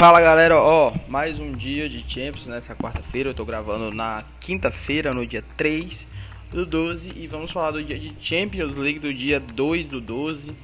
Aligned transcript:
Fala 0.00 0.18
galera, 0.18 0.58
ó, 0.58 0.94
mais 1.08 1.38
um 1.38 1.52
dia 1.52 1.86
de 1.86 2.02
Champions 2.08 2.46
nessa 2.46 2.74
quarta-feira. 2.74 3.28
Eu 3.28 3.34
tô 3.34 3.44
gravando 3.44 3.94
na 3.94 4.24
quinta-feira, 4.40 5.12
no 5.12 5.26
dia 5.26 5.44
3 5.58 6.06
do 6.50 6.64
12, 6.64 7.12
e 7.16 7.26
vamos 7.26 7.50
falar 7.50 7.72
do 7.72 7.84
dia 7.84 7.98
de 7.98 8.14
Champions 8.18 8.74
League 8.76 8.98
do 8.98 9.12
dia 9.12 9.38
2 9.38 9.88
do 9.88 10.00
12. 10.00 10.56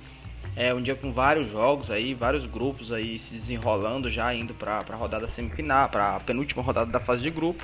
É 0.57 0.73
um 0.73 0.81
dia 0.81 0.95
com 0.95 1.13
vários 1.13 1.51
jogos 1.51 1.91
aí, 1.91 2.15
vários 2.15 2.47
grupos 2.47 2.91
aí 2.91 3.19
se 3.19 3.35
desenrolando 3.35 4.11
já 4.11 4.33
indo 4.33 4.55
para 4.55 4.83
a 4.89 4.97
rodada 4.97 5.29
semifinal, 5.29 5.91
para 5.91 6.19
penúltima 6.21 6.63
rodada 6.63 6.91
da 6.91 6.99
fase 6.99 7.21
de 7.21 7.29
grupo. 7.29 7.63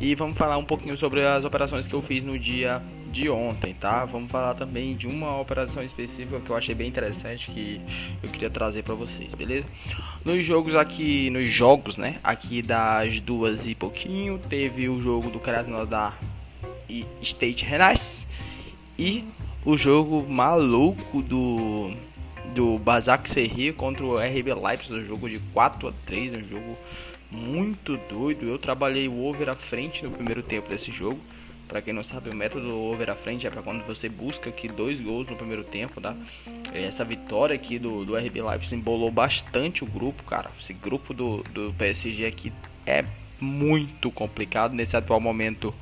E 0.00 0.14
vamos 0.14 0.38
falar 0.38 0.58
um 0.58 0.64
pouquinho 0.64 0.96
sobre 0.96 1.26
as 1.26 1.42
operações 1.42 1.88
que 1.88 1.94
eu 1.94 2.00
fiz 2.00 2.22
no 2.22 2.38
dia 2.38 2.80
de 3.10 3.28
ontem, 3.28 3.74
tá? 3.74 4.04
Vamos 4.04 4.30
falar 4.30 4.54
também 4.54 4.96
de 4.96 5.06
uma 5.06 5.40
operação 5.40 5.82
específica 5.82 6.40
que 6.40 6.50
eu 6.50 6.56
achei 6.56 6.74
bem 6.74 6.88
interessante 6.88 7.50
que 7.50 7.80
eu 8.22 8.28
queria 8.30 8.50
trazer 8.50 8.82
para 8.82 8.94
vocês, 8.94 9.34
beleza? 9.34 9.66
Nos 10.24 10.44
jogos 10.44 10.74
aqui, 10.74 11.28
nos 11.30 11.50
jogos, 11.50 11.98
né? 11.98 12.20
Aqui 12.22 12.62
das 12.62 13.20
duas 13.20 13.66
e 13.66 13.74
pouquinho, 13.74 14.38
teve 14.38 14.88
o 14.88 15.02
jogo 15.02 15.30
do 15.30 15.38
Krasnodar 15.38 16.18
e 16.88 17.04
State 17.22 17.64
Renais 17.64 18.26
e 18.98 19.24
o 19.64 19.76
jogo 19.76 20.26
maluco 20.28 21.22
do 21.22 21.92
do 22.54 22.78
Basak 22.78 23.30
Serri 23.30 23.72
contra 23.72 24.04
o 24.04 24.16
RB 24.16 24.54
Leipzig, 24.54 24.92
um 24.92 25.04
jogo 25.04 25.28
de 25.28 25.38
4 25.52 25.88
a 25.88 25.92
3, 26.04 26.34
um 26.34 26.48
jogo 26.48 26.76
muito 27.30 27.96
doido. 28.08 28.46
Eu 28.46 28.58
trabalhei 28.58 29.06
o 29.06 29.24
over 29.24 29.48
à 29.48 29.54
frente 29.54 30.02
no 30.02 30.10
primeiro 30.10 30.42
tempo 30.42 30.68
desse 30.68 30.90
jogo. 30.90 31.20
Para 31.70 31.80
quem 31.80 31.94
não 31.94 32.02
sabe, 32.02 32.28
o 32.28 32.34
método 32.34 32.76
over 32.76 33.08
à 33.08 33.14
frente 33.14 33.46
é 33.46 33.50
para 33.50 33.62
quando 33.62 33.86
você 33.86 34.08
busca 34.08 34.50
aqui 34.50 34.66
dois 34.66 34.98
gols 34.98 35.28
no 35.28 35.36
primeiro 35.36 35.62
tempo, 35.62 36.00
tá? 36.00 36.16
Essa 36.74 37.04
vitória 37.04 37.54
aqui 37.54 37.78
do, 37.78 38.04
do 38.04 38.16
RB 38.16 38.42
Leipzig 38.42 38.74
embolou 38.74 39.08
bastante 39.08 39.84
o 39.84 39.86
grupo, 39.86 40.24
cara. 40.24 40.50
Esse 40.60 40.72
grupo 40.72 41.14
do, 41.14 41.44
do 41.44 41.72
PSG 41.74 42.26
aqui 42.26 42.52
é 42.84 43.04
muito 43.40 44.10
complicado 44.10 44.74
nesse 44.74 44.96
atual 44.96 45.20
momento. 45.20 45.72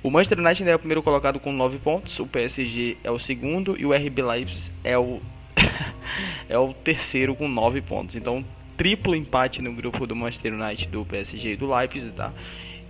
O 0.00 0.12
Manchester 0.12 0.38
United 0.38 0.70
é 0.70 0.76
o 0.76 0.78
primeiro 0.78 1.02
colocado 1.02 1.40
com 1.40 1.50
9 1.50 1.78
pontos, 1.78 2.16
o 2.20 2.26
PSG 2.28 2.96
é 3.02 3.10
o 3.10 3.18
segundo 3.18 3.76
e 3.76 3.84
o 3.84 3.92
RB 3.92 4.22
Leipzig 4.22 4.70
é 4.84 4.96
o 4.96 5.20
é 6.48 6.56
o 6.56 6.72
terceiro 6.72 7.34
com 7.34 7.48
9 7.48 7.80
pontos. 7.80 8.14
Então, 8.14 8.44
triplo 8.76 9.16
empate 9.16 9.60
no 9.60 9.72
grupo 9.72 10.06
do 10.06 10.14
Manchester 10.14 10.54
United, 10.54 10.86
do 10.86 11.04
PSG 11.04 11.54
e 11.54 11.56
do 11.56 11.74
Leipzig, 11.74 12.12
tá? 12.12 12.32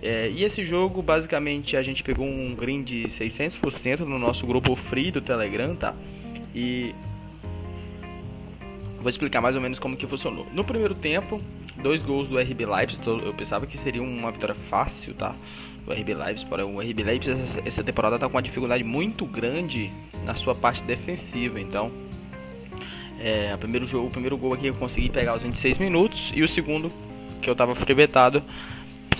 É, 0.01 0.29
e 0.29 0.43
esse 0.43 0.65
jogo, 0.65 1.01
basicamente, 1.01 1.75
a 1.75 1.81
gente 1.81 2.03
pegou 2.03 2.25
um 2.25 2.53
green 2.53 2.83
de 2.83 3.03
600% 3.03 3.99
no 3.99 4.19
nosso 4.19 4.45
grupo 4.45 4.75
free 4.75 5.11
do 5.11 5.21
Telegram, 5.21 5.75
tá? 5.75 5.95
E 6.53 6.93
vou 8.99 9.09
explicar 9.09 9.41
mais 9.41 9.55
ou 9.55 9.61
menos 9.61 9.79
como 9.79 9.95
que 9.95 10.07
funcionou. 10.07 10.47
No 10.51 10.63
primeiro 10.63 10.95
tempo, 10.95 11.41
dois 11.81 12.01
gols 12.01 12.27
do 12.27 12.39
RB 12.39 12.65
Leipzig, 12.65 13.01
eu 13.07 13.33
pensava 13.33 13.65
que 13.67 13.77
seria 13.77 14.01
uma 14.01 14.31
vitória 14.31 14.55
fácil, 14.55 15.13
tá? 15.13 15.35
Do 15.85 15.93
RB 15.93 16.13
Leipzig, 16.13 16.49
porém 16.49 16.65
o 16.65 16.79
RB 16.79 17.03
Leipzig 17.03 17.39
essa 17.63 17.83
temporada 17.83 18.17
tá 18.17 18.27
com 18.27 18.35
uma 18.35 18.41
dificuldade 18.41 18.83
muito 18.83 19.25
grande 19.25 19.91
na 20.23 20.35
sua 20.35 20.55
parte 20.55 20.83
defensiva, 20.83 21.59
então 21.59 21.91
é, 23.19 23.53
o 23.53 23.57
primeiro 23.57 23.85
jogo, 23.85 24.07
o 24.07 24.09
primeiro 24.09 24.37
gol 24.37 24.53
aqui 24.53 24.67
eu 24.67 24.73
consegui 24.73 25.09
pegar 25.09 25.31
aos 25.31 25.43
26 25.43 25.77
minutos 25.77 26.31
e 26.35 26.43
o 26.43 26.47
segundo, 26.47 26.91
que 27.41 27.49
eu 27.49 27.55
tava 27.55 27.75
freebetado, 27.75 28.43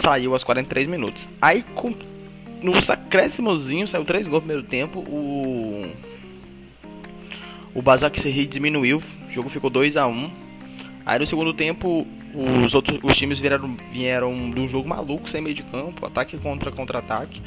saiu 0.06 0.34
aos 0.34 0.44
43 0.44 0.88
minutos. 0.88 1.28
Aí 1.42 1.64
com, 1.74 1.94
nos 2.62 2.86
saiu 2.86 4.06
3 4.06 4.28
gols 4.28 4.44
no 4.44 4.48
primeiro 4.48 4.64
tempo, 4.64 5.00
o 5.00 5.92
o 7.74 7.82
Basak 7.82 8.18
Serri 8.22 8.46
diminuiu, 8.46 9.04
o 9.30 9.34
jogo 9.34 9.50
ficou 9.50 9.70
2 9.70 9.98
a 9.98 10.08
1. 10.08 10.32
Aí 11.06 11.20
no 11.20 11.26
segundo 11.26 11.54
tempo, 11.54 12.08
os 12.64 12.74
outros 12.74 13.00
os 13.04 13.18
times 13.18 13.40
vieram 13.40 13.76
vieram 13.92 14.52
de 14.52 14.62
um 14.62 14.68
jogo 14.68 14.88
maluco, 14.88 15.30
sem 15.30 15.42
meio 15.42 15.56
de 15.56 15.64
campo, 15.64 16.06
ataque 16.06 16.38
contra 16.38 16.72
contra-ataque. 16.72 17.42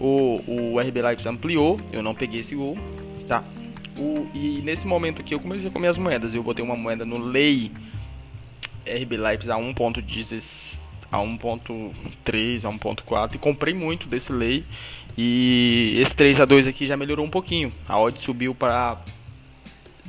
O, 0.00 0.42
o 0.46 0.80
RB 0.80 1.02
Leipzig 1.02 1.28
ampliou, 1.28 1.80
eu 1.92 2.02
não 2.02 2.14
peguei 2.14 2.40
esse 2.40 2.54
gol, 2.54 2.76
tá? 3.26 3.44
O, 3.96 4.26
e 4.34 4.60
nesse 4.64 4.86
momento 4.86 5.20
aqui 5.20 5.34
eu 5.34 5.40
comecei 5.40 5.68
a 5.68 5.72
comer 5.72 5.88
as 5.88 5.98
moedas. 5.98 6.34
Eu 6.34 6.42
botei 6.42 6.64
uma 6.64 6.76
moeda 6.76 7.04
no 7.04 7.18
Lei 7.18 7.70
RB 8.86 9.16
Leipzig 9.16 9.52
a 9.52 9.56
1.16 9.56 10.87
a 11.10 11.18
1.3, 11.18 12.64
a 12.64 12.72
1.4 12.72 13.34
e 13.34 13.38
comprei 13.38 13.74
muito 13.74 14.06
desse 14.06 14.32
lei 14.32 14.64
e 15.16 15.98
esse 16.00 16.14
3 16.14 16.40
a 16.40 16.44
2 16.44 16.66
aqui 16.66 16.86
já 16.86 16.96
melhorou 16.96 17.24
um 17.24 17.30
pouquinho. 17.30 17.72
A 17.88 17.98
odd 17.98 18.20
subiu 18.22 18.54
para 18.54 18.98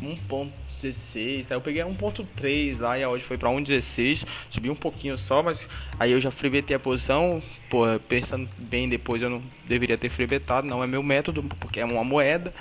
1.16, 0.02 1.48
tá? 1.48 1.56
eu 1.56 1.62
peguei 1.62 1.82
1.3 1.82 2.80
lá 2.80 2.98
e 3.00 3.04
a 3.04 3.10
odd 3.10 3.24
foi 3.24 3.38
para 3.38 3.50
1.16, 3.50 4.26
subiu 4.50 4.74
um 4.74 4.76
pouquinho 4.76 5.18
só, 5.18 5.42
mas 5.42 5.68
aí 6.00 6.12
eu 6.12 6.20
já 6.20 6.32
freebetei 6.32 6.76
a 6.76 6.80
posição, 6.80 7.42
pô, 7.70 7.86
pensando 8.08 8.48
bem 8.58 8.88
depois 8.88 9.22
eu 9.22 9.30
não 9.30 9.42
deveria 9.66 9.98
ter 9.98 10.10
freebetado, 10.10 10.68
não 10.68 10.84
é 10.84 10.88
meu 10.88 11.02
método, 11.02 11.44
porque 11.60 11.80
é 11.80 11.86
uma 11.86 12.04
moeda. 12.04 12.54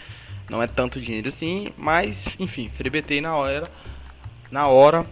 Não 0.49 0.63
é 0.63 0.67
tanto 0.67 1.01
dinheiro 1.01 1.29
assim, 1.29 1.69
mas 1.77 2.27
enfim, 2.39 2.71
freebetei 2.71 3.21
na 3.21 3.37
hora. 3.37 3.71
Na 4.51 4.67
hora. 4.67 5.05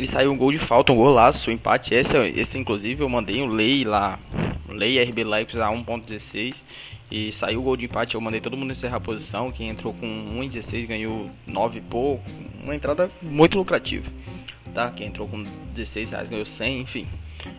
E 0.00 0.06
saiu 0.06 0.32
um 0.32 0.36
gol 0.36 0.50
de 0.50 0.56
falta, 0.56 0.92
um 0.94 0.96
golaço, 0.96 1.50
um 1.50 1.52
empate. 1.52 1.94
Esse, 1.94 2.16
esse 2.16 2.56
inclusive 2.56 3.02
eu 3.02 3.08
mandei 3.08 3.42
um 3.42 3.46
lei 3.46 3.84
lá. 3.84 4.18
Lei 4.66 5.02
RB 5.02 5.24
Leipzig 5.24 5.60
a 5.60 5.68
1.16 5.68 6.54
e 7.10 7.30
saiu 7.30 7.60
o 7.60 7.62
gol 7.62 7.76
de 7.76 7.84
empate. 7.84 8.14
Eu 8.14 8.20
mandei 8.22 8.40
todo 8.40 8.56
mundo 8.56 8.72
encerrar 8.72 8.96
a 8.96 9.00
posição. 9.00 9.52
Quem 9.52 9.68
entrou 9.68 9.92
com 9.92 10.06
1,16 10.06 10.86
ganhou 10.86 11.28
9 11.46 11.78
e 11.78 11.82
pouco. 11.82 12.24
Uma 12.64 12.74
entrada 12.74 13.10
muito 13.20 13.58
lucrativa. 13.58 14.10
Tá? 14.72 14.90
Quem 14.90 15.08
entrou 15.08 15.28
com 15.28 15.42
16 15.74 16.08
reais 16.08 16.30
ganhou 16.30 16.46
100, 16.46 16.80
enfim. 16.80 17.06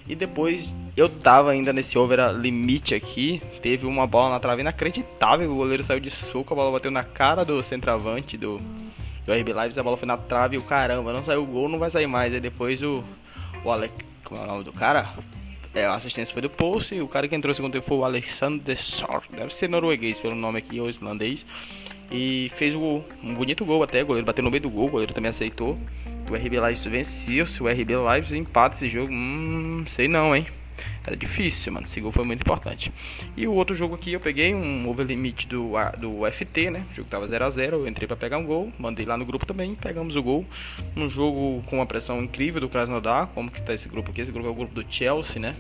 E 0.08 0.16
depois 0.16 0.76
eu 0.98 1.08
tava 1.08 1.52
ainda 1.52 1.72
nesse 1.72 1.96
over 1.96 2.32
limite 2.32 2.96
aqui. 2.96 3.40
Teve 3.62 3.86
uma 3.86 4.08
bola 4.08 4.32
na 4.32 4.40
trave 4.40 4.62
inacreditável. 4.62 5.52
O 5.52 5.58
goleiro 5.58 5.84
saiu 5.84 6.00
de 6.00 6.10
soco, 6.10 6.56
a 6.56 6.58
bola 6.58 6.72
bateu 6.72 6.90
na 6.90 7.04
cara 7.04 7.46
do 7.46 7.62
centroavante 7.62 8.36
do, 8.36 8.60
do 9.26 9.34
RB 9.34 9.54
Lives. 9.54 9.78
A 9.78 9.84
bola 9.84 9.98
foi 9.98 10.08
na 10.08 10.18
trave 10.18 10.56
e 10.56 10.60
o 10.60 10.64
caramba, 10.64 11.14
não 11.14 11.24
saiu 11.24 11.44
o 11.44 11.46
gol, 11.46 11.70
não 11.70 11.80
vai 11.80 11.90
sair 11.90 12.08
mais. 12.08 12.34
Aí 12.34 12.40
depois 12.40 12.82
o, 12.82 13.04
o 13.64 13.72
Alec. 13.72 13.94
Como 14.24 14.40
é 14.40 14.44
o 14.44 14.48
nome 14.48 14.64
do 14.64 14.72
cara? 14.72 15.10
É, 15.74 15.86
a 15.86 15.96
assistência 15.96 16.34
foi 16.34 16.42
do 16.42 16.50
Pulse. 16.50 17.00
O 17.02 17.08
cara 17.08 17.28
que 17.28 17.36
entrou 17.36 17.54
segundo 17.54 17.74
tempo 17.74 17.86
foi 17.86 17.98
o 17.98 18.06
Alexander 18.06 18.78
Sor. 18.78 19.24
Deve 19.30 19.54
ser 19.54 19.70
norueguês 19.70 20.20
pelo 20.20 20.36
nome 20.36 20.60
aqui, 20.60 20.80
ou 20.80 20.90
islandês. 20.90 21.46
E 22.12 22.52
fez 22.56 22.76
o, 22.76 23.04
um 23.24 23.34
bonito 23.34 23.66
gol 23.66 23.82
até. 23.84 24.04
O 24.04 24.06
goleiro 24.06 24.26
bateu 24.26 24.44
no 24.44 24.52
meio 24.52 24.62
do 24.62 24.70
gol. 24.70 24.88
O 24.88 24.92
goleiro 24.92 25.14
também 25.14 25.30
aceitou. 25.30 25.78
O 26.30 26.36
RB 26.36 26.60
Lives 26.60 26.86
venceu. 26.86 27.46
Se 27.46 27.64
o 27.64 27.68
RB 27.68 27.94
Lives 28.14 28.34
empata 28.34 28.76
esse 28.76 28.90
jogo, 28.90 29.12
hum, 29.12 29.84
sei 29.88 30.08
não, 30.08 30.36
hein. 30.36 30.46
Era 31.06 31.16
difícil, 31.16 31.74
mano. 31.74 31.86
Esse 31.86 32.00
gol 32.00 32.12
foi 32.12 32.24
muito 32.24 32.42
importante. 32.42 32.94
E 33.36 33.48
o 33.48 33.54
outro 33.54 33.76
jogo 33.76 33.96
aqui 33.96 34.14
eu 34.14 34.20
peguei 34.20 34.54
um 34.54 34.88
over 34.88 35.06
limit 35.06 35.48
do, 35.48 35.74
do 35.98 36.32
FT, 36.32 36.70
né? 36.70 36.86
O 36.92 36.96
jogo 36.96 37.10
tava 37.10 37.28
0x0. 37.28 37.74
Eu 37.74 37.88
entrei 37.88 38.08
para 38.08 38.16
pegar 38.16 38.38
um 38.38 38.46
gol. 38.46 38.72
Mandei 38.78 39.06
lá 39.06 39.18
no 39.18 39.26
grupo 39.26 39.46
também. 39.46 39.74
Pegamos 39.74 40.16
o 40.16 40.22
gol. 40.22 40.46
Um 40.96 41.10
jogo 41.10 41.64
com 41.66 41.78
uma 41.78 41.86
pressão 41.86 42.24
incrível 42.24 42.62
do 42.62 42.70
Krasnodar. 42.70 43.28
Como 43.28 43.50
que 43.50 43.62
tá 43.62 43.74
esse 43.74 43.90
grupo 43.90 44.12
aqui? 44.12 44.22
Esse 44.22 44.32
grupo 44.32 44.48
é 44.48 44.52
o 44.52 44.56
grupo 44.56 44.76
do 44.76 44.86
Chelsea, 44.88 45.42
né? 45.42 45.56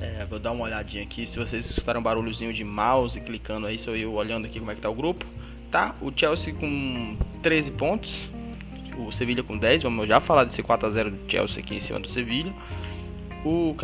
É, 0.00 0.26
vou 0.26 0.38
dar 0.38 0.50
uma 0.50 0.64
olhadinha 0.64 1.04
aqui. 1.04 1.26
Se 1.26 1.38
vocês 1.38 1.70
escutaram 1.70 2.00
um 2.00 2.02
barulhozinho 2.02 2.52
de 2.52 2.64
mouse 2.64 3.20
clicando 3.20 3.66
aí, 3.66 3.78
sou 3.78 3.96
eu 3.96 4.12
olhando 4.12 4.46
aqui 4.46 4.58
como 4.58 4.70
é 4.72 4.74
que 4.74 4.80
tá 4.80 4.90
o 4.90 4.94
grupo. 4.94 5.24
Tá, 5.70 5.94
o 6.00 6.12
Chelsea 6.14 6.52
com 6.54 7.16
13 7.42 7.70
pontos 7.72 8.28
o 8.98 9.12
Sevilha 9.12 9.42
com 9.42 9.56
10, 9.56 9.82
vamos 9.82 10.08
já 10.08 10.20
falar 10.20 10.44
desse 10.44 10.62
4x0 10.62 11.10
do 11.10 11.30
Chelsea 11.30 11.62
aqui 11.62 11.74
em 11.74 11.80
cima 11.80 12.00
do 12.00 12.08
Sevilha. 12.08 12.52
O 13.46 13.76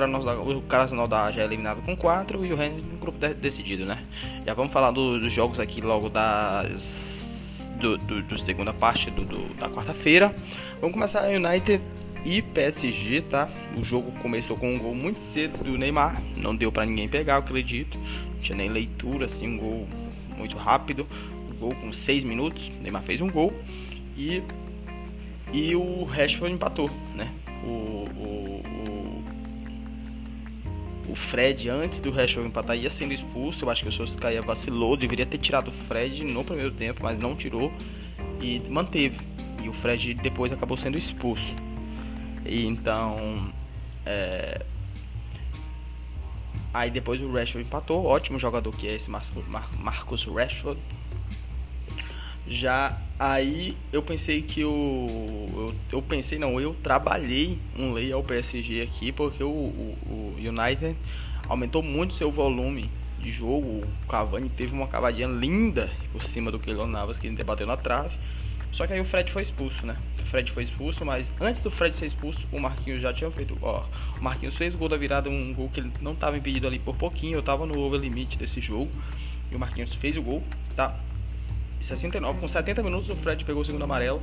Krasnodar 0.68 1.32
já 1.32 1.42
é 1.42 1.44
eliminado 1.44 1.82
com 1.82 1.96
4 1.96 2.44
e 2.44 2.52
o 2.52 2.56
Rennes 2.56 2.84
no 2.84 2.98
grupo 2.98 3.16
decidido, 3.18 3.86
né? 3.86 4.04
Já 4.44 4.54
vamos 4.54 4.72
falar 4.72 4.90
do, 4.90 5.20
dos 5.20 5.32
jogos 5.32 5.60
aqui 5.60 5.80
logo 5.80 6.08
das 6.08 7.24
do, 7.78 7.96
do, 7.96 8.22
do 8.24 8.36
segunda 8.36 8.74
parte 8.74 9.08
do, 9.08 9.24
do 9.24 9.54
da 9.54 9.68
quarta-feira. 9.68 10.34
Vamos 10.80 10.94
começar 10.94 11.28
United 11.28 11.80
e 12.24 12.42
PSG, 12.42 13.20
tá? 13.22 13.48
O 13.78 13.84
jogo 13.84 14.10
começou 14.20 14.56
com 14.56 14.74
um 14.74 14.78
gol 14.80 14.96
muito 14.96 15.20
cedo 15.32 15.62
do 15.62 15.78
Neymar, 15.78 16.20
não 16.36 16.56
deu 16.56 16.72
para 16.72 16.84
ninguém 16.84 17.08
pegar, 17.08 17.36
acredito. 17.36 17.96
Não 18.34 18.40
tinha 18.40 18.58
nem 18.58 18.68
leitura, 18.68 19.26
assim, 19.26 19.46
um 19.46 19.58
gol 19.58 19.88
muito 20.36 20.56
rápido. 20.56 21.06
Um 21.48 21.54
gol 21.54 21.74
com 21.76 21.92
6 21.92 22.24
minutos, 22.24 22.66
o 22.66 22.82
Neymar 22.82 23.04
fez 23.04 23.20
um 23.20 23.30
gol 23.30 23.54
e 24.16 24.42
e 25.52 25.76
o 25.76 26.02
Rashford 26.02 26.52
empatou, 26.52 26.90
né? 27.14 27.32
O, 27.62 28.08
o, 28.16 28.62
o, 31.08 31.14
Fred, 31.14 31.68
antes 31.68 32.00
do 32.00 32.10
Rashford 32.10 32.48
empatar, 32.48 32.76
ia 32.76 32.90
sendo 32.90 33.12
expulso. 33.12 33.64
Eu 33.64 33.70
acho 33.70 33.82
que 33.82 33.88
o 33.88 33.92
Solskjaer 33.92 34.42
vacilou, 34.42 34.96
deveria 34.96 35.26
ter 35.26 35.38
tirado 35.38 35.68
o 35.68 35.72
Fred 35.72 36.24
no 36.24 36.44
primeiro 36.44 36.70
tempo, 36.70 37.02
mas 37.02 37.18
não 37.18 37.34
tirou 37.34 37.72
e 38.40 38.60
manteve. 38.68 39.18
E 39.62 39.68
o 39.68 39.72
Fred 39.72 40.14
depois 40.14 40.52
acabou 40.52 40.76
sendo 40.76 40.96
expulso. 40.96 41.54
E 42.44 42.66
então. 42.66 43.52
É... 44.04 44.64
Aí 46.74 46.90
depois 46.90 47.20
o 47.20 47.30
Rashford 47.30 47.66
empatou, 47.66 48.06
ótimo 48.06 48.38
jogador 48.38 48.74
que 48.74 48.88
é 48.88 48.94
esse 48.94 49.10
Marcos 49.10 50.24
Rashford. 50.24 50.80
Já 52.46 52.98
aí 53.18 53.76
eu 53.92 54.02
pensei 54.02 54.42
que 54.42 54.64
o. 54.64 55.74
Eu, 55.90 55.98
eu, 55.98 56.02
pensei, 56.02 56.38
não, 56.38 56.60
eu 56.60 56.74
trabalhei 56.82 57.58
um 57.78 57.92
lei 57.92 58.12
ao 58.12 58.22
PSG 58.22 58.82
aqui, 58.82 59.12
porque 59.12 59.42
o, 59.44 59.48
o, 59.48 59.98
o 60.06 60.34
United 60.38 60.96
aumentou 61.48 61.82
muito 61.82 62.14
seu 62.14 62.30
volume 62.30 62.90
de 63.18 63.30
jogo. 63.30 63.84
O 64.04 64.06
Cavani 64.08 64.48
teve 64.48 64.72
uma 64.72 64.88
cavadinha 64.88 65.28
linda 65.28 65.88
por 66.10 66.22
cima 66.22 66.50
do 66.50 66.58
Keylor 66.58 66.88
Navas 66.88 67.18
que 67.18 67.28
ele 67.28 67.36
debateu 67.36 67.66
na 67.66 67.76
trave. 67.76 68.16
Só 68.72 68.86
que 68.86 68.94
aí 68.94 69.00
o 69.00 69.04
Fred 69.04 69.30
foi 69.30 69.42
expulso, 69.42 69.86
né? 69.86 69.96
O 70.18 70.22
Fred 70.22 70.50
foi 70.50 70.62
expulso, 70.62 71.04
mas 71.04 71.32
antes 71.38 71.60
do 71.60 71.70
Fred 71.70 71.94
ser 71.94 72.06
expulso, 72.06 72.46
o 72.50 72.58
Marquinhos 72.58 73.02
já 73.02 73.12
tinha 73.12 73.30
feito. 73.30 73.56
Ó, 73.60 73.84
o 74.18 74.24
Marquinhos 74.24 74.56
fez 74.56 74.74
o 74.74 74.78
gol 74.78 74.88
da 74.88 74.96
virada, 74.96 75.28
um 75.28 75.52
gol 75.52 75.68
que 75.68 75.78
ele 75.78 75.92
não 76.00 76.14
estava 76.14 76.38
impedido 76.38 76.66
ali 76.66 76.78
por 76.78 76.96
pouquinho. 76.96 77.36
Eu 77.36 77.42
tava 77.42 77.66
no 77.66 77.78
over 77.78 78.00
limite 78.00 78.38
desse 78.38 78.60
jogo. 78.60 78.90
E 79.50 79.54
o 79.54 79.58
Marquinhos 79.58 79.92
fez 79.92 80.16
o 80.16 80.22
gol, 80.22 80.42
tá? 80.74 80.98
69, 81.82 82.40
com 82.40 82.48
70 82.48 82.82
minutos 82.82 83.08
o 83.08 83.16
Fred 83.16 83.44
pegou 83.44 83.62
o 83.62 83.64
segundo 83.64 83.82
amarelo 83.82 84.22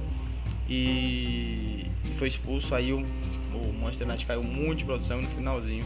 e 0.70 1.86
foi 2.16 2.28
expulso. 2.28 2.74
Aí 2.76 2.94
o, 2.94 3.00
o 3.00 3.74
Manchester 3.82 4.08
United 4.08 4.26
caiu 4.26 4.44
muito 4.44 4.80
de 4.80 4.86
produção 4.86 5.20
e 5.20 5.24
no 5.24 5.30
finalzinho 5.30 5.86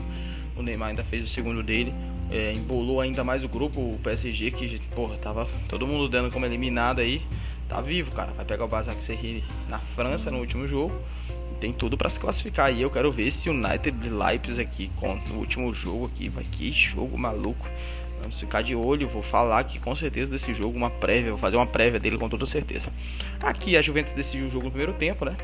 o 0.56 0.62
Neymar 0.62 0.90
ainda 0.90 1.04
fez 1.04 1.26
o 1.26 1.28
segundo 1.28 1.64
dele. 1.64 1.94
É, 2.32 2.54
embolou 2.54 3.02
ainda 3.02 3.24
mais 3.24 3.44
o 3.44 3.50
grupo, 3.50 3.80
o 3.80 4.00
PSG, 4.02 4.52
que, 4.52 4.80
porra, 4.96 5.18
tava 5.18 5.48
todo 5.68 5.86
mundo 5.86 6.08
dando 6.10 6.32
como 6.32 6.46
eliminado 6.46 7.00
aí 7.00 7.22
tá 7.74 7.82
vivo, 7.82 8.12
cara. 8.12 8.32
Vai 8.34 8.46
pegar 8.46 8.66
o 8.66 8.68
Basak 8.68 9.02
Serri 9.02 9.44
na 9.68 9.80
França 9.80 10.30
no 10.30 10.40
último 10.40 10.68
jogo. 10.68 10.94
Tem 11.60 11.74
tudo 11.74 11.98
para 11.98 12.10
se 12.10 12.20
classificar. 12.20 12.72
E 12.72 12.82
eu 12.82 12.90
quero 12.90 13.12
ver 13.12 13.32
se 13.32 13.50
o 13.50 13.54
United 13.54 13.98
de 13.98 14.10
Leipzig 14.10 14.62
aqui 14.62 14.92
no 15.28 15.40
último 15.40 15.74
jogo 15.74 16.06
aqui. 16.06 16.30
Vai 16.30 16.44
que 16.44 16.72
jogo 16.72 17.18
maluco. 17.18 17.68
Vamos 18.24 18.40
ficar 18.40 18.62
de 18.62 18.74
olho. 18.74 19.08
Vou 19.08 19.22
falar 19.22 19.60
aqui 19.60 19.80
com 19.80 19.94
certeza 19.96 20.32
desse 20.32 20.54
jogo, 20.54 20.78
uma 20.78 20.90
prévia. 20.90 21.30
Vou 21.30 21.38
fazer 21.38 21.58
uma 21.58 21.68
prévia 21.68 22.00
dele 22.00 22.18
com 22.18 22.30
toda 22.30 22.46
certeza. 22.46 22.90
Aqui 23.42 23.76
a 23.76 23.82
Juventus 23.82 24.14
decidiu 24.14 24.48
o 24.48 24.50
jogo 24.50 24.66
no 24.66 24.72
primeiro 24.72 24.94
tempo, 24.94 25.26
né? 25.26 25.36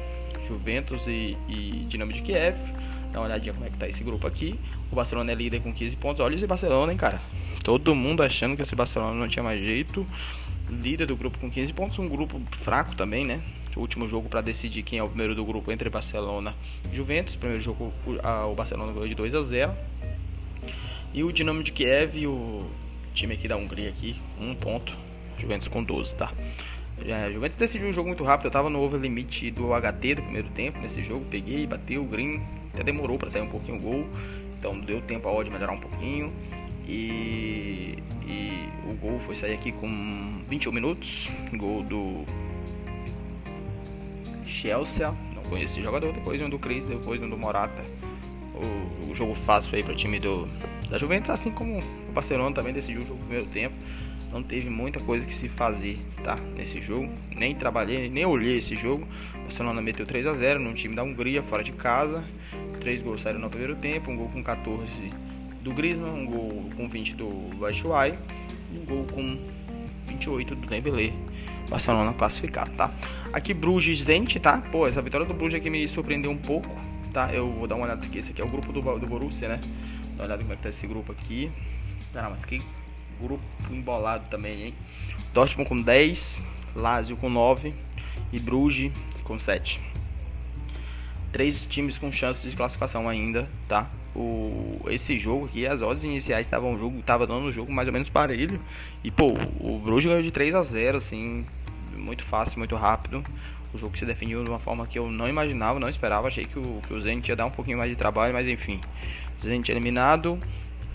Juventus 0.47 1.05
e, 1.05 1.37
e 1.47 1.85
Dinamo 1.87 2.13
de 2.13 2.21
Kiev. 2.21 2.55
Dá 3.11 3.19
uma 3.19 3.25
olhadinha 3.25 3.53
como 3.53 3.65
é 3.65 3.69
que 3.69 3.77
tá 3.77 3.87
esse 3.87 4.03
grupo 4.03 4.25
aqui. 4.25 4.57
O 4.91 4.95
Barcelona 4.95 5.31
é 5.31 5.35
líder 5.35 5.61
com 5.61 5.73
15 5.73 5.95
pontos. 5.97 6.19
Olha 6.21 6.35
esse 6.35 6.47
Barcelona, 6.47 6.91
hein, 6.91 6.97
cara. 6.97 7.21
Todo 7.63 7.93
mundo 7.93 8.23
achando 8.23 8.55
que 8.55 8.61
esse 8.61 8.75
Barcelona 8.75 9.13
não 9.13 9.27
tinha 9.27 9.43
mais 9.43 9.59
jeito 9.59 10.07
líder 10.69 11.07
do 11.07 11.15
grupo 11.15 11.37
com 11.39 11.49
15 11.49 11.73
pontos, 11.73 11.99
um 11.99 12.07
grupo 12.07 12.39
fraco 12.51 12.95
também, 12.95 13.25
né? 13.25 13.41
O 13.75 13.81
último 13.81 14.07
jogo 14.07 14.29
para 14.29 14.41
decidir 14.41 14.83
quem 14.83 14.99
é 14.99 15.03
o 15.03 15.07
primeiro 15.07 15.35
do 15.35 15.43
grupo 15.43 15.71
entre 15.71 15.89
Barcelona 15.89 16.55
e 16.91 16.95
Juventus. 16.95 17.35
Primeiro 17.35 17.61
jogo 17.61 17.93
o 18.05 18.55
Barcelona 18.55 18.91
ganhou 18.91 19.07
de 19.07 19.15
2 19.15 19.35
a 19.35 19.43
0. 19.43 19.73
E 21.11 21.23
o 21.23 21.31
Dinamo 21.33 21.63
de 21.63 21.71
Kiev 21.71 22.27
o 22.27 22.69
time 23.15 23.33
aqui 23.33 23.47
da 23.47 23.57
Hungria 23.57 23.89
aqui, 23.89 24.15
um 24.39 24.53
ponto. 24.53 24.95
Juventus 25.39 25.67
com 25.67 25.83
12, 25.83 26.15
tá? 26.15 26.31
É, 27.03 27.31
Juventus 27.31 27.57
decidiu 27.57 27.87
um 27.87 27.93
jogo 27.93 28.09
muito 28.09 28.23
rápido. 28.23 28.47
Eu 28.47 28.51
tava 28.51 28.69
no 28.69 28.79
over 28.81 28.99
limite 28.99 29.49
do 29.49 29.69
HT 29.69 30.15
do 30.15 30.21
primeiro 30.21 30.49
tempo 30.49 30.79
nesse 30.79 31.03
jogo. 31.03 31.25
Peguei, 31.29 31.65
bateu 31.65 32.03
o 32.03 32.05
green. 32.05 32.41
Até 32.73 32.83
demorou 32.83 33.17
para 33.17 33.29
sair 33.29 33.41
um 33.41 33.49
pouquinho 33.49 33.77
o 33.77 33.81
gol. 33.81 34.07
Então 34.59 34.79
deu 34.79 35.01
tempo 35.01 35.27
a 35.27 35.31
odd 35.31 35.49
melhorar 35.49 35.73
um 35.73 35.79
pouquinho. 35.79 36.31
E, 36.87 37.97
e 38.27 38.69
o 38.85 38.93
gol 38.95 39.19
foi 39.19 39.35
sair 39.35 39.53
aqui 39.53 39.71
com 39.71 40.43
21 40.47 40.71
minutos. 40.71 41.29
Gol 41.53 41.83
do 41.83 42.25
Chelsea. 44.45 45.09
Não 45.33 45.41
conheço 45.43 45.75
esse 45.75 45.81
jogador. 45.81 46.13
Depois 46.13 46.39
um 46.41 46.49
do 46.49 46.59
Cris, 46.59 46.85
depois 46.85 47.23
um 47.23 47.29
do 47.29 47.37
Morata. 47.37 47.83
O, 48.53 49.11
o 49.11 49.15
jogo 49.15 49.33
fácil 49.33 49.73
aí 49.73 49.81
para 49.81 49.93
o 49.93 49.95
time 49.95 50.19
do, 50.19 50.49
da 50.89 50.97
Juventus, 50.97 51.29
assim 51.29 51.51
como 51.51 51.79
o 51.79 52.11
Barcelona 52.11 52.53
também 52.53 52.73
decidiu 52.73 53.01
o 53.01 53.05
jogo 53.05 53.19
no 53.19 53.25
primeiro 53.25 53.45
tempo. 53.47 53.75
Não 54.31 54.43
teve 54.43 54.69
muita 54.69 54.99
coisa 54.99 55.25
que 55.25 55.33
se 55.33 55.49
fazer, 55.49 55.97
tá? 56.23 56.37
Nesse 56.55 56.81
jogo. 56.81 57.11
Nem 57.35 57.55
trabalhei, 57.55 58.09
nem 58.09 58.25
olhei 58.25 58.57
esse 58.57 58.75
jogo. 58.75 59.07
O 59.35 59.39
Barcelona 59.43 59.81
meteu 59.81 60.05
3 60.05 60.27
a 60.27 60.33
0 60.33 60.59
no 60.59 60.73
time 60.73 60.95
da 60.95 61.03
Hungria, 61.03 61.41
fora 61.41 61.63
de 61.63 61.71
casa. 61.71 62.23
Três 62.79 63.01
gols 63.01 63.21
saíram 63.21 63.39
no 63.39 63.49
primeiro 63.49 63.75
tempo, 63.75 64.11
um 64.11 64.15
gol 64.15 64.29
com 64.29 64.43
14 64.43 64.87
do 65.61 65.73
Griezmann, 65.73 66.11
um 66.11 66.25
gol 66.25 66.69
com 66.75 66.87
20 66.87 67.15
do 67.15 67.27
Batshuayi 67.57 68.17
e 68.71 68.77
um 68.77 68.85
gol 68.85 69.05
com 69.11 69.37
28 70.07 70.55
do 70.55 70.67
Dembélé. 70.67 71.11
Barcelona 71.69 72.13
classificado, 72.13 72.71
tá? 72.71 72.91
Aqui 73.31 73.53
Bruges 73.53 74.03
Zenit, 74.03 74.39
tá? 74.39 74.57
Pô, 74.71 74.87
essa 74.87 75.01
vitória 75.01 75.25
do 75.25 75.33
Bruges 75.33 75.55
aqui 75.55 75.69
me 75.69 75.87
surpreendeu 75.87 76.31
um 76.31 76.37
pouco, 76.37 76.75
tá? 77.13 77.31
Eu 77.33 77.51
vou 77.51 77.67
dar 77.67 77.75
uma 77.75 77.85
olhada 77.85 78.05
aqui, 78.05 78.17
esse 78.17 78.31
aqui 78.31 78.41
é 78.41 78.45
o 78.45 78.47
grupo 78.47 78.71
do, 78.71 78.81
do 78.81 79.07
Borussia, 79.07 79.47
né? 79.47 79.59
Dá 80.19 80.23
uma 80.23 80.27
olhada 80.27 80.43
como 80.43 80.53
é 80.53 80.57
que 80.57 80.63
tá 80.63 80.69
esse 80.69 80.85
grupo 80.85 81.13
aqui. 81.13 81.49
Ah, 82.13 82.29
mas 82.29 82.43
que 82.43 82.61
grupo 83.19 83.41
embolado 83.71 84.25
também, 84.29 84.63
hein? 84.63 84.73
Dortmund 85.33 85.69
com 85.69 85.81
10, 85.81 86.41
Lazio 86.75 87.15
com 87.15 87.29
9 87.29 87.73
e 88.33 88.37
Bruges 88.37 88.91
com 89.23 89.39
7. 89.39 89.81
Três 91.31 91.63
times 91.63 91.97
com 91.97 92.11
chances 92.11 92.51
de 92.51 92.57
classificação 92.57 93.07
ainda, 93.07 93.47
tá? 93.65 93.89
o, 94.13 94.81
esse 94.87 95.17
jogo 95.17 95.45
aqui, 95.45 95.65
as 95.65 95.81
odds 95.81 96.03
iniciais 96.03 96.45
estavam 96.45 96.77
jogo, 96.77 97.01
tava 97.01 97.25
dando 97.25 97.45
o 97.45 97.51
jogo 97.51 97.71
mais 97.71 97.87
ou 97.87 97.93
menos 97.93 98.09
parelho. 98.09 98.59
E 99.01 99.09
pô, 99.09 99.33
o 99.59 99.79
Bruges 99.79 100.07
ganhou 100.07 100.21
de 100.21 100.31
3 100.31 100.53
a 100.53 100.61
0 100.61 100.97
assim, 100.97 101.45
muito 101.95 102.23
fácil, 102.25 102.59
muito 102.59 102.75
rápido. 102.75 103.23
O 103.73 103.77
jogo 103.77 103.97
se 103.97 104.05
definiu 104.05 104.43
de 104.43 104.49
uma 104.49 104.59
forma 104.59 104.87
que 104.87 104.97
eu 104.97 105.09
não 105.09 105.27
imaginava, 105.27 105.79
não 105.79 105.89
esperava. 105.89 106.27
Achei 106.27 106.45
que 106.45 106.57
o, 106.57 106.81
que 106.87 106.93
o 106.93 107.01
Zenit 107.01 107.29
ia 107.29 107.35
dar 107.35 107.45
um 107.45 107.51
pouquinho 107.51 107.77
mais 107.77 107.89
de 107.89 107.95
trabalho, 107.95 108.33
mas 108.33 108.47
enfim. 108.47 108.79
Zenit 109.41 109.71
eliminado. 109.71 110.39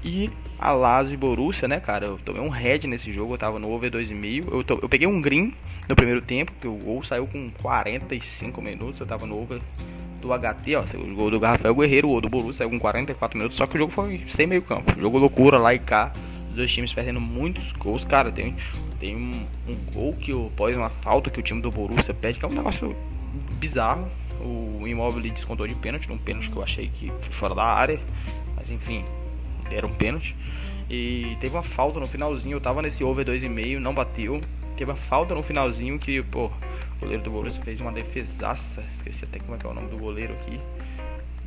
E 0.04 0.30
a 0.58 0.70
Lazio 0.72 1.14
e 1.14 1.16
Borussia, 1.16 1.66
né, 1.66 1.80
cara? 1.80 2.06
Eu 2.06 2.18
tomei 2.18 2.42
um 2.42 2.50
head 2.50 2.86
nesse 2.86 3.10
jogo, 3.10 3.34
eu 3.34 3.38
tava 3.38 3.58
no 3.58 3.70
over 3.70 3.90
2,5. 3.90 4.48
Eu, 4.52 4.78
eu 4.82 4.88
peguei 4.88 5.06
um 5.06 5.20
green 5.20 5.54
no 5.88 5.96
primeiro 5.96 6.20
tempo, 6.20 6.52
que 6.60 6.68
o 6.68 6.74
gol 6.74 7.02
saiu 7.02 7.26
com 7.26 7.48
45 7.62 8.60
minutos. 8.60 9.00
Eu 9.00 9.06
tava 9.06 9.26
no 9.26 9.40
over 9.40 9.60
do 10.20 10.28
HT, 10.32 10.76
ó, 10.76 10.84
o 10.98 11.14
gol 11.14 11.30
do 11.30 11.38
Rafael 11.38 11.74
Guerreiro, 11.74 12.10
o 12.10 12.20
do 12.20 12.28
Borussia 12.28 12.58
saiu 12.58 12.70
com 12.70 12.78
44 12.78 13.36
minutos, 13.36 13.56
só 13.56 13.66
que 13.66 13.76
o 13.76 13.78
jogo 13.78 13.92
foi 13.92 14.24
sem 14.28 14.46
meio 14.46 14.62
campo. 14.62 14.98
Jogo 14.98 15.18
loucura 15.18 15.58
lá 15.58 15.74
e 15.74 15.78
cá, 15.78 16.12
dois 16.54 16.72
times 16.72 16.92
perdendo 16.92 17.20
muitos 17.20 17.72
gols, 17.72 18.04
cara, 18.04 18.30
tem, 18.30 18.56
tem 18.98 19.16
um, 19.16 19.46
um 19.68 19.76
gol 19.92 20.14
que 20.14 20.32
após 20.32 20.76
uma 20.76 20.90
falta 20.90 21.30
que 21.30 21.38
o 21.38 21.42
time 21.42 21.60
do 21.60 21.70
Borussia 21.70 22.14
perde, 22.14 22.38
que 22.38 22.44
é 22.44 22.48
um 22.48 22.52
negócio 22.52 22.96
bizarro. 23.58 24.10
O 24.40 24.86
Immobile 24.86 25.30
descontou 25.30 25.66
de 25.66 25.74
pênalti, 25.74 26.10
um 26.10 26.18
pênalti 26.18 26.50
que 26.50 26.56
eu 26.56 26.62
achei 26.62 26.88
que 26.88 27.12
foi 27.20 27.32
fora 27.32 27.54
da 27.54 27.64
área, 27.64 28.00
mas 28.56 28.70
enfim, 28.70 29.04
era 29.70 29.86
um 29.86 29.92
pênalti. 29.94 30.36
E 30.88 31.36
teve 31.40 31.54
uma 31.54 31.62
falta 31.62 31.98
no 31.98 32.06
finalzinho, 32.06 32.56
eu 32.56 32.60
tava 32.60 32.82
nesse 32.82 33.02
over 33.02 33.24
2,5, 33.24 33.78
não 33.78 33.94
bateu. 33.94 34.40
Teve 34.76 34.90
uma 34.90 34.96
falta 34.96 35.34
no 35.34 35.42
finalzinho 35.42 35.98
que, 35.98 36.22
pô, 36.22 36.46
o 36.46 36.52
goleiro 37.00 37.22
do 37.22 37.30
Borussia 37.30 37.62
fez 37.62 37.80
uma 37.80 37.92
defesaça. 37.92 38.84
Esqueci 38.92 39.24
até 39.24 39.38
como 39.38 39.54
é 39.54 39.58
que 39.58 39.66
é 39.66 39.70
o 39.70 39.74
nome 39.74 39.88
do 39.88 39.96
goleiro 39.96 40.34
aqui. 40.34 40.60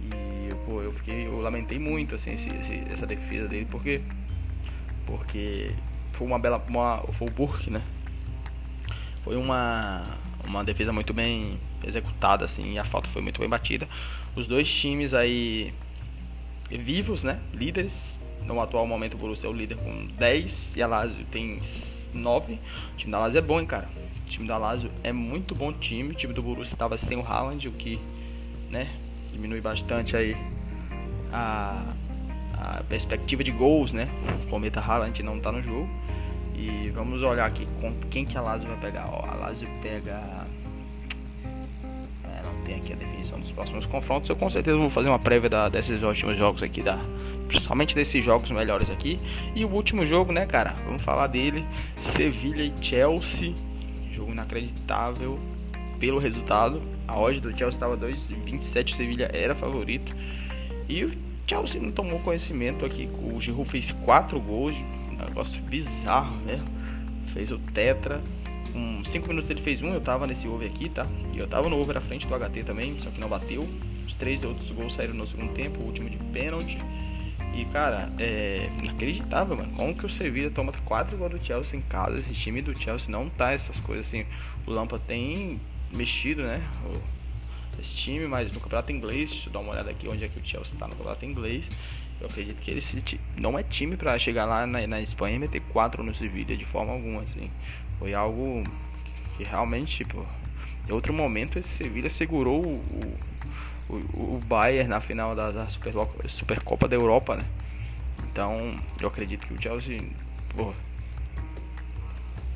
E 0.02 0.56
pô, 0.66 0.82
eu 0.82 0.92
fiquei, 0.94 1.28
eu 1.28 1.40
lamentei 1.40 1.78
muito 1.78 2.16
assim 2.16 2.34
esse, 2.34 2.50
esse, 2.50 2.82
essa 2.92 3.06
defesa 3.06 3.48
dele 3.48 3.68
porque 3.70 4.02
porque 5.08 5.72
foi 6.12 6.28
uma 6.28 6.38
bela 6.38 6.64
uma, 6.68 7.00
foi 7.14 7.28
o 7.28 7.32
Burke, 7.32 7.72
né? 7.72 7.82
Foi 9.24 9.36
uma 9.36 10.04
uma 10.46 10.64
defesa 10.64 10.94
muito 10.94 11.14
bem 11.14 11.60
executada 11.84 12.46
assim, 12.46 12.74
e 12.74 12.80
a 12.80 12.86
falta 12.86 13.08
foi 13.08 13.22
muito 13.22 13.40
bem 13.40 13.50
batida. 13.50 13.88
Os 14.36 14.48
dois 14.48 14.72
times 14.72 15.14
aí 15.14 15.74
vivos, 16.70 17.24
né? 17.24 17.40
Líderes. 17.54 18.22
No 18.46 18.62
atual 18.62 18.88
momento 18.88 19.16
o 19.16 19.18
Borussia 19.18 19.48
é 19.48 19.50
o 19.50 19.54
líder 19.54 19.76
com 19.78 20.06
10 20.18 20.78
e 20.78 20.82
a 20.82 20.88
Lazio 20.88 21.26
tem 21.26 21.60
9. 22.14 22.54
O 22.54 22.60
time 22.96 23.12
da 23.12 23.20
Lazio 23.20 23.40
é 23.40 23.42
bom, 23.42 23.60
hein, 23.60 23.66
cara. 23.66 23.90
O 24.26 24.30
time 24.30 24.48
da 24.48 24.58
Lazio 24.58 24.90
é 25.04 25.12
muito 25.12 25.54
bom 25.54 25.74
time. 25.74 26.12
O 26.12 26.16
time 26.16 26.34
do 26.34 26.42
Borussia 26.42 26.74
estava 26.74 26.98
sem 26.98 27.18
o 27.18 27.26
Haaland, 27.26 27.68
o 27.68 27.72
que 27.72 28.00
né, 28.70 28.94
diminui 29.32 29.60
bastante 29.60 30.16
aí 30.16 30.38
a, 31.32 31.94
a 32.58 32.84
perspectiva 32.84 33.44
de 33.44 33.52
gols, 33.52 33.94
né? 33.94 34.08
O 34.44 34.50
Cometa 34.50 34.80
Haaland 34.80 35.22
não 35.24 35.38
está 35.38 35.52
no 35.52 35.62
jogo. 35.62 35.90
E 36.56 36.90
vamos 36.90 37.22
olhar 37.22 37.46
aqui 37.46 37.68
com 37.80 37.94
quem 38.10 38.26
que 38.26 38.38
a 38.38 38.42
Lazio 38.42 38.68
vai 38.68 38.78
pegar. 38.78 39.08
Ó, 39.12 39.24
a 39.26 39.36
Lazio 39.36 39.68
pega 39.82 40.48
é, 42.24 42.42
não 42.44 42.64
tem 42.64 42.76
aqui 42.76 42.94
a 42.94 42.96
definição 42.96 43.40
dos 43.40 43.52
próximos 43.52 43.86
confrontos. 43.86 44.30
Eu 44.30 44.36
com 44.36 44.50
certeza 44.50 44.76
vou 44.76 44.90
fazer 44.90 45.10
uma 45.10 45.20
prévia 45.20 45.50
da, 45.50 45.70
desses 45.70 46.02
últimos 46.02 46.36
jogos 46.36 46.64
aqui, 46.64 46.82
da, 46.82 47.00
principalmente 47.48 47.94
desses 47.94 48.24
jogos 48.24 48.50
melhores 48.50 48.90
aqui. 48.90 49.20
E 49.56 49.64
o 49.64 49.70
último 49.70 50.04
jogo, 50.06 50.32
né, 50.32 50.48
cara? 50.48 50.76
Vamos 50.86 51.04
falar 51.04 51.28
dele: 51.28 51.64
Sevilha 51.98 52.64
e 52.64 52.74
Chelsea. 52.82 53.54
Jogo 54.12 54.32
inacreditável 54.32 55.40
pelo 56.00 56.18
resultado. 56.18 56.82
A 57.08 57.18
odd 57.20 57.40
do 57.40 57.50
Chelsea 57.50 57.78
estava 57.78 57.96
2,27, 57.96 58.92
o 58.92 58.96
Sevilha 58.96 59.30
era 59.32 59.54
favorito. 59.54 60.16
E 60.90 61.08
Chelsea 61.48 61.82
não 61.82 61.92
tomou 61.92 62.20
conhecimento 62.20 62.86
aqui. 62.86 63.10
O 63.24 63.40
Giroud 63.40 63.70
fez 63.70 63.92
4 64.04 64.40
gols, 64.40 64.76
um 64.76 65.26
negócio 65.26 65.62
bizarro, 65.64 66.36
né? 66.46 66.62
Fez 67.34 67.52
o 67.52 67.58
tetra. 67.58 68.22
Com 68.74 69.04
5 69.04 69.28
minutos 69.28 69.50
ele 69.50 69.62
fez 69.62 69.82
um, 69.82 69.94
eu 69.94 70.02
tava 70.02 70.28
nesse 70.28 70.48
over 70.48 70.70
aqui, 70.70 70.90
tá? 70.90 71.08
E 71.34 71.38
eu 71.38 71.48
tava 71.48 71.70
no 71.70 71.80
over 71.80 71.98
à 71.98 72.02
frente 72.02 72.28
do 72.28 72.36
HT 72.36 72.64
também, 72.64 73.00
só 73.00 73.10
que 73.10 73.20
não 73.20 73.30
bateu. 73.30 73.68
Os 74.06 74.14
três 74.14 74.44
outros 74.44 74.70
gols 74.72 74.94
saíram 74.94 75.14
no 75.14 75.26
segundo 75.26 75.54
tempo, 75.54 75.80
o 75.80 75.86
último 75.86 76.10
de 76.10 76.18
pênalti. 76.18 76.78
E 77.56 77.66
cara, 77.66 78.12
é 78.20 78.70
inacreditável, 78.84 79.56
mano. 79.56 79.72
Como 79.74 79.96
que 79.96 80.06
o 80.06 80.10
Sevilla 80.10 80.52
toma 80.52 80.74
4 80.86 81.18
gols 81.18 81.32
do 81.32 81.44
Chelsea 81.44 81.80
em 81.80 81.82
casa? 81.82 82.20
Esse 82.20 82.34
time 82.34 82.62
do 82.62 82.78
Chelsea 82.80 83.10
não 83.10 83.30
tá 83.30 83.54
essas 83.54 83.80
coisas 83.80 84.06
assim. 84.06 84.26
O 84.66 84.72
Lampa 84.72 85.00
tem 85.00 85.60
mexido, 85.92 86.44
né? 86.44 86.62
O, 86.86 87.17
esse 87.80 87.96
time, 87.96 88.28
mas 88.28 88.52
no 88.52 88.60
campeonato 88.60 88.92
inglês, 88.92 89.32
deixa 89.32 89.50
eu 89.50 89.54
dar 89.54 89.60
uma 89.60 89.72
olhada 89.72 89.90
aqui 89.92 90.08
onde 90.08 90.24
é 90.24 90.28
que 90.28 90.40
o 90.40 90.46
Chelsea 90.46 90.78
tá 90.78 90.88
no 90.88 90.96
campeonato 90.96 91.26
inglês. 91.26 91.70
Eu 92.20 92.28
acredito 92.28 92.60
que 92.60 92.72
ele 92.72 92.82
não 93.38 93.58
é 93.58 93.64
time 93.64 93.96
para 93.96 94.18
chegar 94.18 94.46
lá 94.46 94.66
na, 94.66 94.86
na, 94.88 95.02
Espanha 95.02 95.36
e 95.36 95.40
meter 95.40 95.62
4 95.62 96.04
no 96.04 96.16
Sevilla 96.16 96.58
de 96.58 96.66
forma 96.66 96.92
alguma, 96.94 97.22
assim. 97.22 97.52
Foi 98.00 98.14
algo 98.14 98.64
que 99.36 99.44
realmente, 99.44 99.98
tipo, 99.98 100.26
em 100.90 100.92
outro 100.92 101.14
momento 101.14 101.60
esse 101.60 101.70
Sevilla 101.70 102.10
segurou 102.10 102.66
o, 102.66 103.18
o, 103.88 103.96
o 104.36 104.42
Bayern 104.46 104.90
na 104.90 105.00
final 105.00 105.36
da, 105.36 105.52
da 105.52 105.70
Super, 105.70 105.94
Supercopa 106.28 106.88
da 106.88 106.96
Europa, 106.96 107.36
né? 107.36 107.44
Então, 108.32 108.80
eu 109.00 109.08
acredito 109.08 109.46
que 109.46 109.54
o 109.54 109.62
Chelsea, 109.62 110.00
pô, 110.56 110.74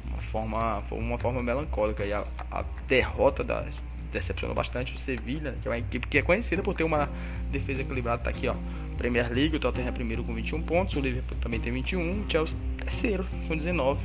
uma 0.06 0.18
forma, 0.18 0.82
foi 0.90 0.98
uma 0.98 1.18
forma 1.20 1.44
melancólica 1.44 2.04
e 2.04 2.14
a, 2.14 2.26
a 2.52 2.64
derrota 2.88 3.44
da 3.44 3.64
decepcionou 4.12 4.56
bastante 4.56 4.94
o 4.94 4.98
Sevilla, 4.98 5.56
que 5.62 5.68
é 5.68 5.72
uma 5.72 5.78
equipe 5.78 6.08
que 6.08 6.18
é 6.18 6.22
conhecida 6.22 6.62
por 6.62 6.74
ter 6.74 6.84
uma 6.84 7.10
defesa 7.52 7.82
equilibrada, 7.82 8.24
tá 8.24 8.30
aqui, 8.30 8.48
ó. 8.48 8.56
Premier 8.98 9.32
League, 9.32 9.56
o 9.56 9.60
Tottenham 9.60 9.88
é 9.88 9.92
primeiro 9.92 10.24
com 10.24 10.34
21 10.34 10.62
pontos, 10.62 10.96
o 10.96 11.00
Liverpool 11.00 11.38
também 11.42 11.60
tem 11.60 11.74
21, 11.74 12.22
o 12.22 12.30
Chelsea 12.30 12.58
terceiro 12.78 13.26
com 13.48 13.58
19. 13.58 14.00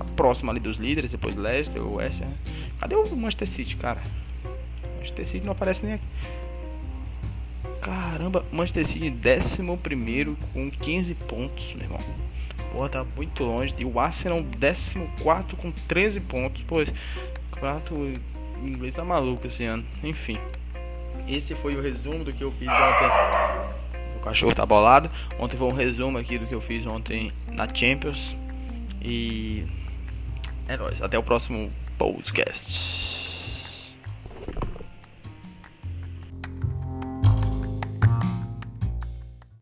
A 0.00 0.04
próxima 0.04 0.52
ali 0.52 0.60
dos 0.60 0.76
líderes, 0.76 1.12
depois 1.12 1.36
Leicester, 1.36 1.80
o 1.80 1.94
West 1.94 2.20
Ham. 2.22 2.32
Cadê 2.80 2.94
o 2.96 3.16
Manchester 3.16 3.48
City, 3.48 3.76
cara? 3.76 4.02
Manchester 4.96 5.26
City 5.26 5.44
não 5.44 5.52
aparece 5.52 5.84
nem 5.84 5.94
aqui. 5.94 6.06
Caramba, 7.80 8.44
Manchester 8.50 8.86
City 8.86 9.10
décimo 9.10 9.78
primeiro 9.78 10.36
com 10.52 10.70
15 10.70 11.14
pontos, 11.14 11.72
meu 11.74 11.84
irmão. 11.84 12.00
Porra, 12.72 12.88
tá 12.88 13.06
muito 13.16 13.44
longe. 13.44 13.74
E 13.78 13.84
o 13.84 13.98
Arsenal 13.98 14.42
décimo 14.42 15.08
quarto 15.22 15.56
com 15.56 15.70
13 15.70 16.20
pontos. 16.20 16.62
Pô, 16.62 16.76
o 18.62 18.68
inglês 18.68 18.94
tá 18.94 19.04
maluco 19.04 19.46
esse 19.46 19.64
ano. 19.64 19.84
Enfim. 20.02 20.38
Esse 21.26 21.54
foi 21.54 21.76
o 21.76 21.82
resumo 21.82 22.24
do 22.24 22.32
que 22.32 22.42
eu 22.42 22.50
fiz 22.50 22.68
ontem. 22.68 23.08
O 24.16 24.20
cachorro 24.20 24.54
tá 24.54 24.64
bolado. 24.64 25.10
Ontem 25.38 25.56
foi 25.56 25.68
um 25.68 25.72
resumo 25.72 26.18
aqui 26.18 26.38
do 26.38 26.46
que 26.46 26.54
eu 26.54 26.60
fiz 26.60 26.86
ontem 26.86 27.32
na 27.48 27.72
Champions. 27.72 28.36
E 29.02 29.66
é 30.66 30.76
nóis. 30.76 31.00
Até 31.02 31.18
o 31.18 31.22
próximo 31.22 31.70
podcast. 31.98 33.07